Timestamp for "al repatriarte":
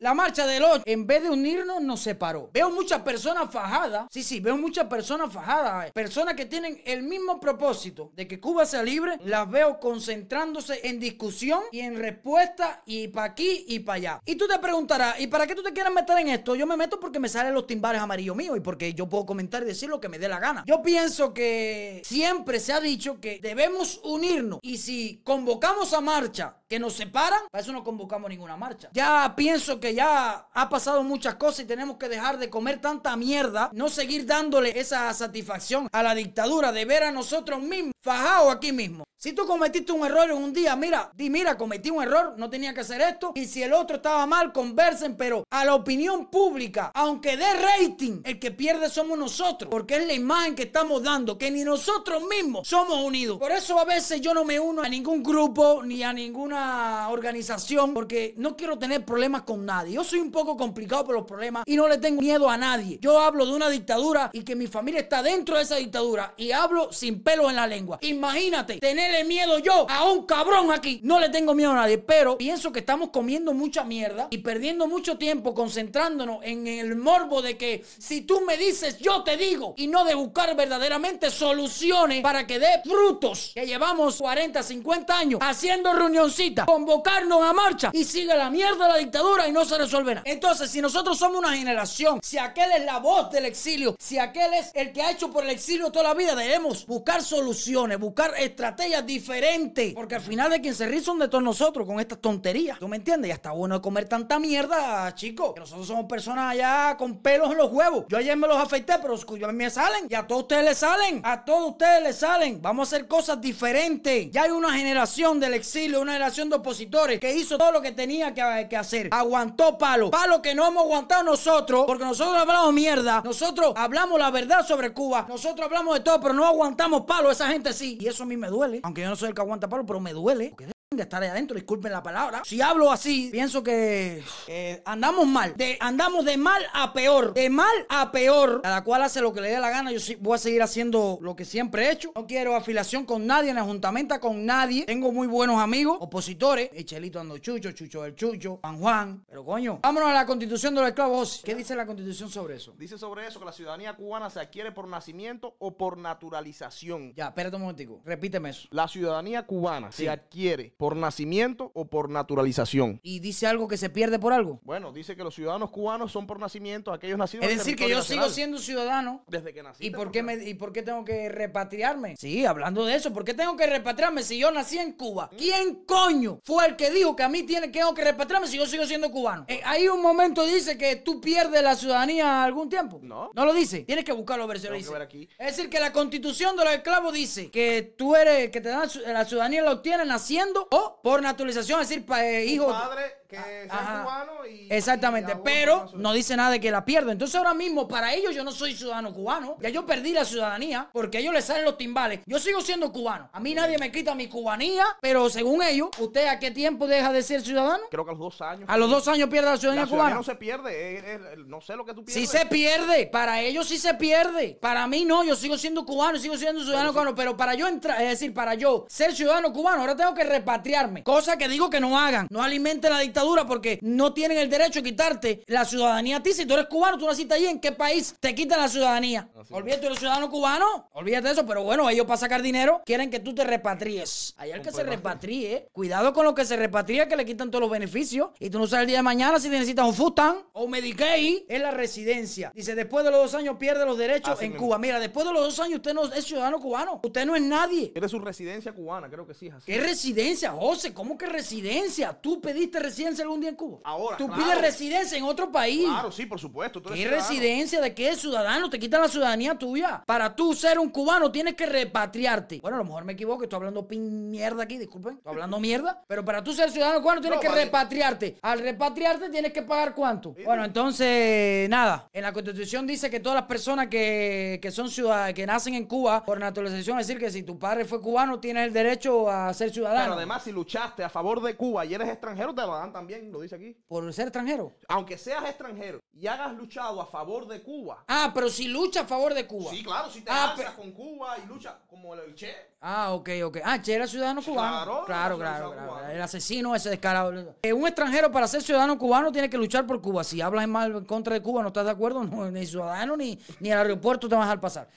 268.42-269.30